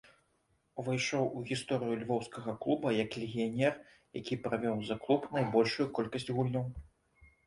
Увайшоў 0.83 1.25
у 1.39 1.41
гісторыю 1.49 1.97
львоўскага 2.03 2.55
клуба 2.63 2.93
як 2.95 3.17
легіянер, 3.23 3.73
які 4.21 4.39
правёў 4.47 4.77
за 4.87 4.97
клуб 5.05 5.29
найбольшую 5.37 5.87
колькасць 6.01 6.27
гульняў. 6.39 6.65